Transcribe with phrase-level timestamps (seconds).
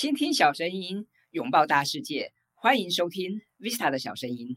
[0.00, 4.56] 倾听小声音，拥抱大世界，欢迎收听 Vista 的小声音。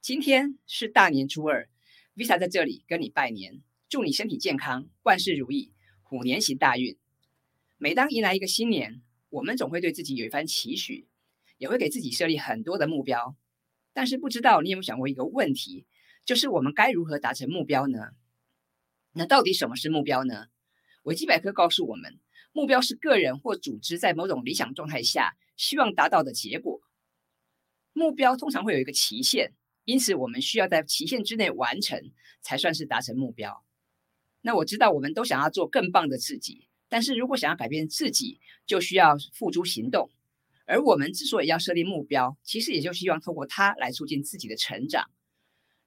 [0.00, 1.68] 今天是大年初二
[2.16, 6.98] ，Vista 在这里跟你拜年，祝你身体健康，万事如意，虎年行大运。
[7.78, 11.06] 每当迎来一个新年，我们总会对自己有一番期许，
[11.58, 13.36] 也会给自己设立很多的目标。
[13.92, 15.86] 但是不知道你有没有想过一个问题，
[16.24, 18.08] 就是我们该如何达成目标呢？
[19.12, 20.48] 那到底什么是目标呢？
[21.04, 22.18] 维基百科告诉我们，
[22.56, 26.80] 目标是个人或组织在某种理想状态下希望达到的结果。
[27.92, 29.52] 目标通常会有一个期限，
[29.84, 32.00] 因此我们需要在期限之内完成，
[32.40, 33.62] 才算是达成目标。
[34.40, 40.10] 那我知道我们都想要做更棒的自己，但是如果想要改变自己，就需要付诸行动。
[40.64, 45.10] 而我们之所以要设立目标，其实也就希望透过它来促进自己的成长。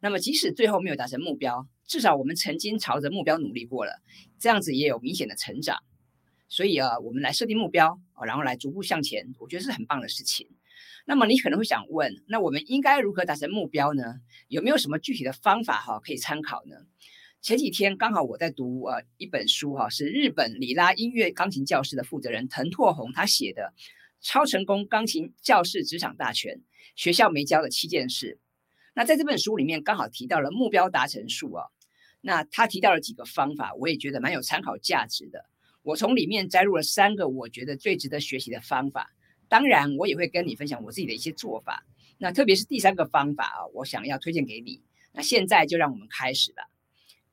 [0.02, 4.04] 那么，即使最后没有达成目标，至少我们曾经朝着目标努力过了，
[4.38, 5.84] 这样子也有明显的成长。
[6.50, 10.50] 所以啊，我们来设定目标啊，然后来逐步向前，我觉得是很棒的事情。
[11.06, 14.16] 那么你可能会想问，那我们应该如何达成目标呢？
[14.48, 16.76] 有没有什么具体的方法哈可以参考呢？
[17.42, 23.74] 前几天刚好我在读呃一本书哈，是日本里拉音乐钢琴教室的负责人藤拓宏他写的
[24.28, 26.62] 《超成功钢琴教室职场大全：
[26.96, 28.40] 学校没教的七件事》。
[28.94, 31.68] 那在这本书里面刚好提到了目标达成术啊。
[32.22, 35.46] 那他提到了几个方法，我也觉得蛮有参考价值的。
[35.90, 39.12] 我从里面摘录了三个我觉得最值得学习的方法。
[39.48, 41.84] 当然，我也会跟你分享我自己的一些做法。
[42.20, 44.84] 那特别是第三个方法啊，我想要推荐给你。
[45.12, 46.70] 那现在就让我们开始吧。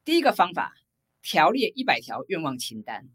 [0.07, 0.75] 第一个方法，
[1.21, 3.11] 条列一百条愿望清单。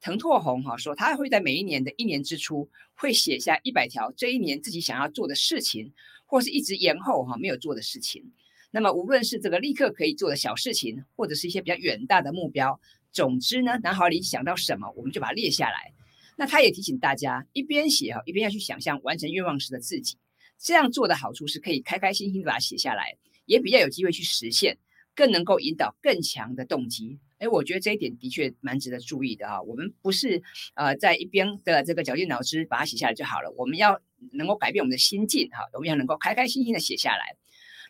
[0.00, 5.92] 藤拓宏哈说，他会在每一年的一年之初，会写下一百条这一年自己想要做的事情，
[6.24, 8.32] 或是一直延后哈没有做的事情。
[8.70, 12.78] 那么，无论是这个立刻可以做的小事情，或者是一些比较远大的目标，
[13.12, 15.92] 总之呢，脑海里想到什么，我们就把它列下来。
[16.36, 20.16] 那他也提醒大家，一边写哈，一边要去想象完成愿望时的自己。
[20.56, 24.78] 这样做的好处是可以开开心心的把它写下来，也比较有机会去实现，
[25.14, 27.18] 更能够引导更强的动机。
[27.38, 29.62] 哎，我觉得这一点的确蛮值得注意的啊。
[29.62, 30.42] 我们不是
[30.74, 34.00] 呃在一边的这个绞尽脑汁把它写下来就好了，我们要
[34.32, 37.36] 能够改变我们的心境哈，我们要能够开开心心的写下来。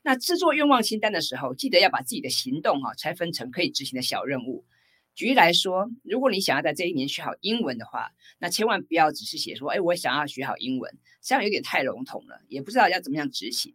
[0.03, 4.65] 那制作愿望清单的时候，记得要把自己的行动哈拆分成可以执行的小任务。
[5.19, 13.75] 举例来说，如果你想要在这一年学好英文的话，那千万不要只是写说，哎，我想要学好英文，这样有点太笼统了，也不知道要怎么样执行。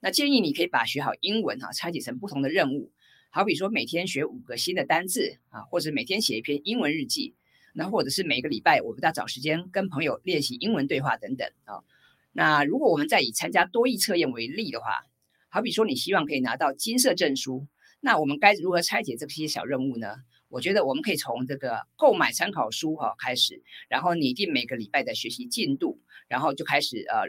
[0.00, 2.92] 那建议你可以把学好英文哈拆解成不同的任务，
[3.30, 7.34] 好比说每天学五个新的单字啊，或者每天写一篇英文日记，
[7.72, 11.82] 那或者是每个礼拜我们要找时间跟朋友练习英文对话等等啊。
[12.30, 15.04] 那如果我们再以参加多义测验为例的话，
[15.48, 17.66] 好比说，你希望可以拿到金色证书，
[17.98, 20.18] 那我们该如何拆解这些小任务呢？
[20.54, 27.28] 我觉得我们可以从这个购买参考书哈开始，然后拟定每个礼拜的学习进度，然后就开始呃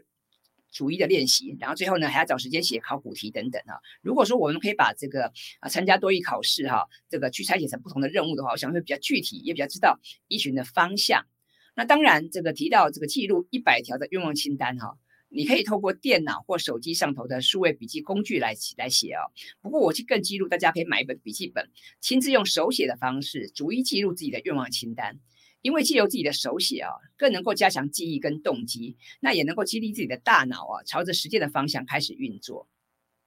[0.72, 3.82] 逐一的练习，然后最后呢还要找时间写考古题等等啊。
[4.04, 11.26] 如果说我们可以把这个啊参加多益考试哈，这个去拆解成不同的任务的话，我想会比较具体，也比较知道依循的方向。
[11.74, 15.00] 那当然，这个提到这个记录一百条的愿望清单哈。
[15.36, 19.30] 你可以透过电脑或手机上头的数位笔记工具来来写哦。
[19.62, 21.70] 不过我去更记录，大家可以买一本笔记本，
[22.00, 25.20] 亲自用手写的方式逐一记录自己的愿望清单。
[25.62, 32.70] 因为借由自己的手写啊，更能够加强记忆跟动机，那也能够激励自己的大脑啊，朝着实践的方向开始运作。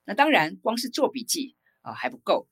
[0.06, 2.48] 那当然，光是做笔记啊还不够，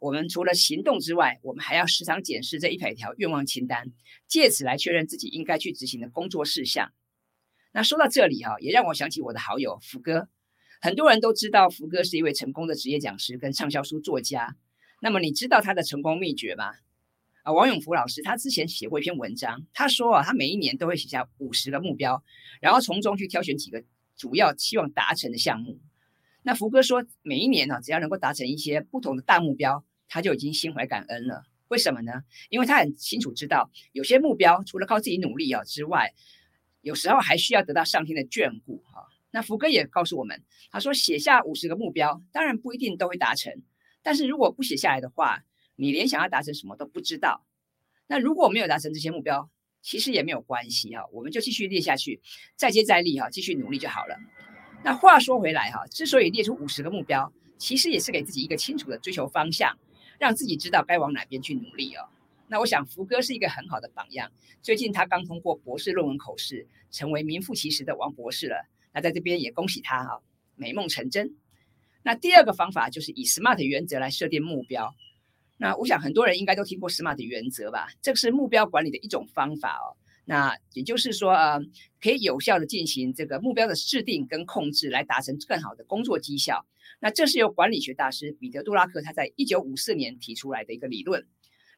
[0.00, 3.92] 我们除了行动之外，我们还要时常检视这一百条愿望清单，
[4.26, 6.92] 借此来确认自己应该去执行的工作事项。
[7.72, 10.28] 那说到这里哈，也让我想起我的好友福哥。
[10.80, 14.56] 很多人都知道福哥是一位成功的职业讲师跟畅销书作家。
[15.00, 16.72] 那么你知道他的成功秘诀吗？
[17.42, 22.22] 啊，王永福老师他之前写过一篇文章，他说啊，他每一年都会写下五十个目标，
[22.60, 23.84] 然后从中去挑选几个
[24.16, 25.80] 主要期望达成的项目。
[26.42, 31.44] 那福哥说，每一年呢，只要能够达成一些不同的大目标，他就已经心怀感恩了。
[31.68, 32.22] 为什么呢？
[32.48, 36.14] 因为他很清楚知道，有些目标除了靠自己努力啊之外，
[36.88, 39.06] 有时候还需要得到上天的眷顾哈。
[39.30, 43.52] 那福哥也告诉我们，他说写下五十个目标，当然不一定都会达成，
[44.02, 45.44] 但是如果不写下来的话，
[45.76, 47.44] 你连想要达成什么都不知道。
[48.06, 49.50] 那如果没有达成这些目标，
[49.82, 52.22] 其实也没有关系哈，我们就继续列下去，
[52.56, 54.16] 再接再厉哈，继续努力就好了。
[54.82, 59.76] 那话说回来哈，之所以列出五十个目标，其实也是给自己一个清楚的追求方向，
[60.18, 62.08] 让自己知道该往哪边去努力哦。
[62.50, 64.32] 那我想福哥是一个很好的榜样。
[64.62, 68.66] 最近他刚通过博士论文口试，成为名副其实的王博士了。
[68.92, 70.22] 那在这边也恭喜他哈，
[70.56, 71.36] 美梦成真。
[72.02, 74.94] 那第二个方法就是以 SMART 原则来设定目标。
[75.58, 77.88] 那我想很多人应该都听过 SMART 原则吧？
[78.00, 79.96] 这个是目标管理的一种方法哦。
[80.24, 81.58] 那也就是说，呃，
[82.00, 86.66] 可以有效的进行这个目标的制定跟控制，来达成更好的工作绩效。
[87.00, 91.26] 那这是由管理学大师彼得·杜拉克他在一九五四年提出来的一个理论。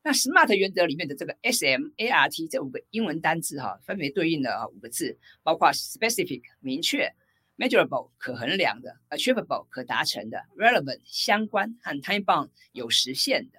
[0.02, 7.12] 那 SMART 原则里面的这个 S M A R T 这五个英文单字哈，分别对应的啊五个字，包括 specific 明确
[7.58, 13.58] ，measurable 可衡量的，achievable 可达成的，relevant 相关和 time bound 有实现的。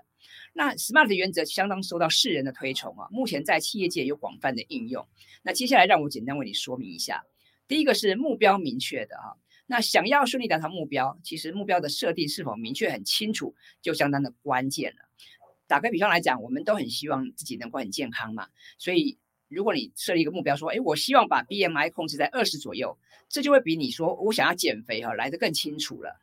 [0.54, 5.08] 那 SMART 原则相当受到世人的推崇啊，目前在企业界有广泛的应用。
[5.44, 7.24] 那接下来让我简单为你说明一下。
[7.68, 15.06] 第一个是目标明确的哈，那想要顺利达成目标，其实目标的设定是否明确很清楚，就相当的关键了。
[15.72, 22.98] 打个比方来讲，我们都很希望自己能够很健康嘛，所以如果你设立一个目标，说，哎，我希望把 BMI 控制在二十左右，
[23.30, 26.20] 这就会比你说我想要减肥哈来得更清楚了。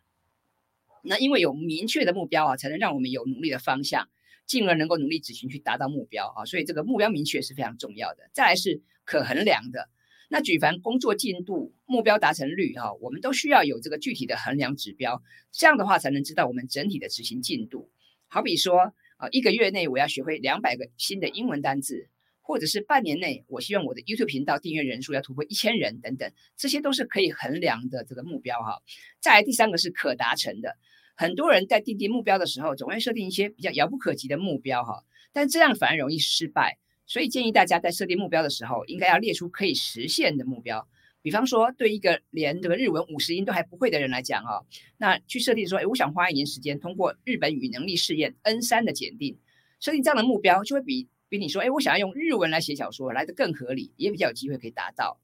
[1.03, 4.11] 那因为有明确的目标啊，才能让我们有努力的方向。
[4.47, 8.31] 进而能够努力执行去达到目标啊，所以这个目标明确是非常重要的。
[8.33, 9.91] 再来是可衡量的，
[10.31, 15.23] 那举凡工作进度、目标达成率哈，我们都需要有这个具体的衡量指标，
[15.53, 17.91] 这样的话才能知道我们整体的执行进度。
[18.27, 22.09] 好比说啊，一个月内我要学会两百个新的英文单字，
[22.41, 28.81] 或者是半年内我希望我的 YouTube 频道订阅人数要突破一千人等等，这些都是可以衡量的这个目标哈。
[29.21, 30.77] 再来第三个是可达成的。
[31.17, 36.79] 很多人在定定目标的时候，总会设定一些比较遥不可及的目标，哈，但这样反而容易失败。
[37.07, 40.87] 所以建议大家在设定目标的时候，应该要列出可以实现的目标。
[41.21, 44.65] 比方说，对一个连这个日文五十音都还不会的人来讲，哦，
[44.97, 49.39] 那去设定说，哎，我想花一年时间通过日本语能力试验 N 三的检定，
[49.81, 55.21] 设定这样的目标，就会比比你说，哎，我想要用日文来写小说来的更合理，也比较有机会可以达到。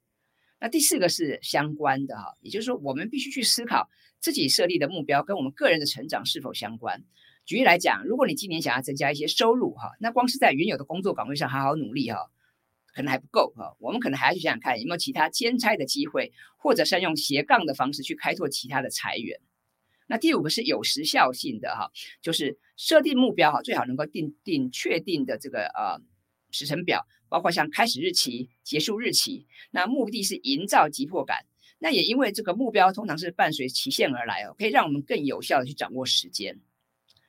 [0.60, 3.88] 那第四个是相关的哈，也就是说，我们必须去思考
[4.18, 7.04] 自己设立的目标跟我们个人的成长是否相关。
[7.44, 12.30] 举例来讲，如果你今年想要增加一些收入哈，那光是在原有的工作岗位上好好努力哈，
[12.94, 13.76] 可能还不够哈。
[13.80, 19.40] 我们可能还要去想想看有没有其他兼差的机会，或者是用斜杠的方式去开拓其他的财源。
[20.06, 21.90] 那第五个是有时效性的哈，
[22.22, 26.00] 就是设定目标哈，最好能够定定确定的这个呃
[26.50, 27.06] 时程表。
[27.26, 31.46] 包括像开始日期、结束日期，那目的是营造急迫感。
[31.80, 36.60] 那也因为这个目标通常是伴随期限而来哦，可以让我们更有效的去掌握时间。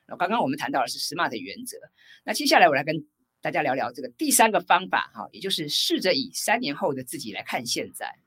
[0.07, 1.77] 那刚刚我们谈到的是 SMART 的原则，
[2.23, 3.07] 那接下来我来跟
[3.45, 8.17] 大家聊聊这个第三个方法哈，也就是试着以三年后的自己来看现在。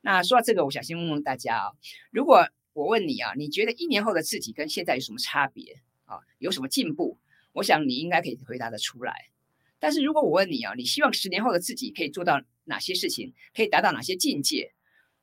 [0.00, 1.72] 那说到这个，我想先问问大家啊，
[2.10, 6.20] 如果我问你啊，你觉得一年后的自己跟现在有什么差别啊？
[6.38, 7.18] 有什么进步？
[7.52, 9.28] 我想你应该可以回答得出来。
[9.78, 14.72] 但是如果我问你啊，你希望十年后的自己可以做到哪些事情，可以达到哪些境界？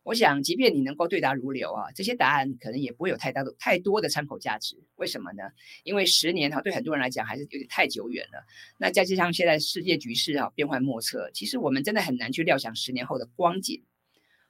[0.03, 4.75] 我想，即便你能够对答如流啊，这些答案可能也不会有太大的太多的参考价值。
[4.95, 5.44] 为什么呢？
[5.83, 8.44] 因为十年哈，对很多人来讲还是有点太久远了。
[8.77, 13.83] 那再加上现在世界局势啊变幻莫测，其实我们真的很难去料想十年后的光景。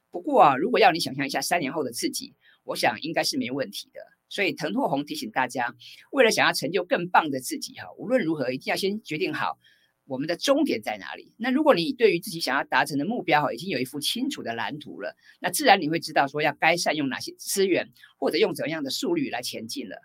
[0.09, 2.33] 不过啊，如果要你想象一下三年后的自己，
[2.63, 3.99] 我想应该是没问题的。
[4.29, 5.75] 所以滕拓宏提醒大家，
[6.11, 9.59] 为了想要成就更棒的自己哈，无论如何一定要先决定好。
[10.11, 11.33] 我们的终点在哪里？
[11.37, 19.95] 那如果你对于自己想要达成的目标哈，已经有一幅清楚的蓝图了，那自然你会知道说要该善用哪些资源，或者用怎样的速率来前进了。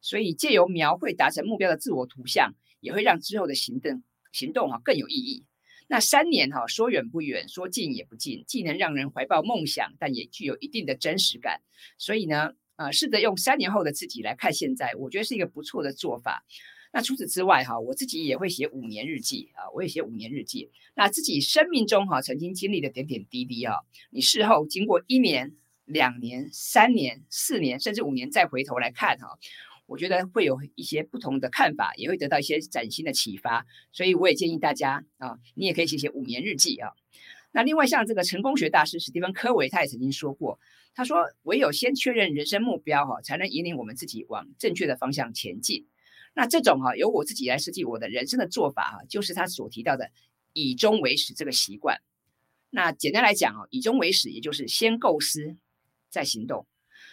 [0.00, 4.02] 所以借由描绘达成目标的自我图像，也会让之后的行动
[4.32, 5.44] 行动哈更有意义。
[5.86, 11.60] 那三年哈说远不远，说近也不近，既能让人怀抱梦想，但也具有一定的真实感。
[11.98, 16.42] 所以呢，呃，试着用三年后的自己来看现在，我觉得是一个不错的做法。
[16.92, 20.70] 那除此之外哈，我自己也会写五年日记啊，我也写五年日记。
[20.94, 23.76] 那自己生命中哈曾经经历的点点滴滴啊，
[24.10, 25.56] 你事后经过一年、
[25.86, 29.38] 两年、三年、四年，甚至五年再回头来看哈，
[29.86, 33.66] 我觉得会有一些不同的看法，也会得到一些崭新的启发。
[33.90, 36.90] 所以我也建议大家啊，你也可以写写五年日记啊。
[37.52, 40.58] 那另外像这个成功学大师史蒂芬·科维，他也曾经说过，
[40.94, 45.86] 他说唯有先确认人生目标哈，才能引领我们自己往正确的方向前进。
[46.34, 50.10] 那这种哈由我自己来设计我的人生的做法哈，就是他所提到的
[50.52, 52.00] 以终为始这个习惯。
[52.70, 55.56] 那简单来讲啊，以终为始，也就是先构思
[56.08, 56.66] 再行动。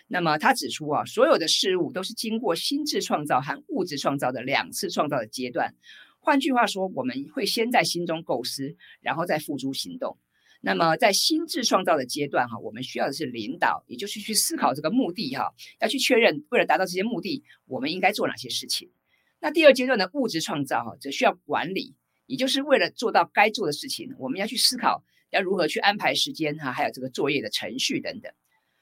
[0.07, 5.75] 那么他指出啊，所有的事物都是经过心智创造和物质创造的两次创造的阶段。
[6.19, 10.17] 换句话说，我们会先在心中构思，然后再付诸行动。
[10.61, 18.89] 那么在心智创造的阶段哈，我们需要的是领导，也就是去思考这个目的哈，要去确认为了达到这些目的，我们应该做哪些事情。
[19.39, 28.31] 那第二阶段的物质创造哈，则需要管理，也就是为了做到该做的事情，我们要去思考要如何去安排时间哈，还有这个作业的程序等等。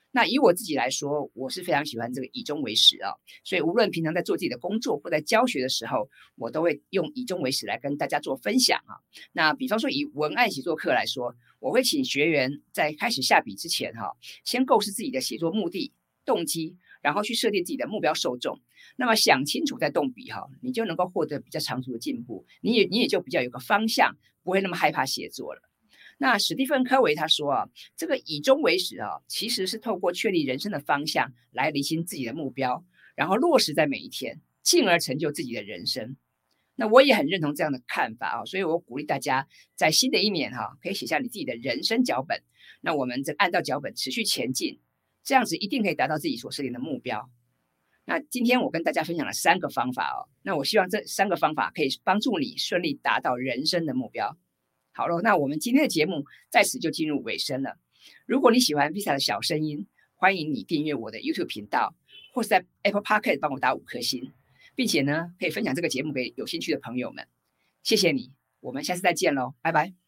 [0.10, 3.12] 那以我自己来说，我是非常喜欢这个以终为始啊，
[3.44, 8.98] 所以无论平常在做自己的工作或在教学的时候，我都会用以终为始来跟大家做分享啊。
[9.34, 14.12] 那比方说以文案写作课来说，我会请学员在开始下笔之前哈，
[14.44, 15.94] 先构思自己的写作目的、
[16.26, 18.60] 动机，然后去设定自己的目标受众。
[18.96, 25.62] 那么想清楚再动笔哈，你就能够获得比较长足的进步，你也你也就比较有个方向，不会那么害怕写作了。
[26.20, 32.84] 那史蒂芬科维他说啊，这个以终为始啊，其实是透过确立人生的方向来理清自己的目标，
[33.16, 36.18] 然后落实在每一天，进而成就自己的人生。
[36.76, 42.42] 那我也很认同这样的看法啊，所以我鼓励大家在新的一年哈，可以写下你自己的人生脚本。
[42.82, 44.80] 那我们这按照脚本持续前进，
[45.24, 47.30] 这样子一定可以达到自己所设定的目标。
[48.10, 54.38] 那今天我跟大家分享了三个方法哦，那我希望这三个方法可以帮助你顺利达到人生的目标。
[54.94, 57.78] 好了，那我们今天的节目在此就进入尾声了。
[58.26, 61.94] 如果你喜欢 Visa 的小声音，欢迎你订阅我的 YouTube 频道，
[62.34, 64.32] 或是在 Apple Podcast 帮我打五颗星，
[64.74, 67.28] 并且呢，可以分享这个节目给有兴趣的朋友们。
[67.84, 70.07] 谢谢你，我们下次再见喽，拜拜。